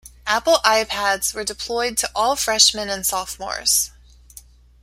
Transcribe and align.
Apple 0.25 0.55
iPads 0.65 1.31
were 1.35 1.43
deployed 1.43 1.95
to 1.99 2.09
all 2.15 2.35
freshman 2.35 2.89
and 2.89 3.05
sophomores. 3.05 3.91